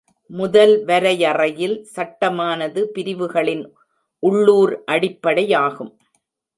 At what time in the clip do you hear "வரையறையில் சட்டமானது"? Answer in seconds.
0.85-2.83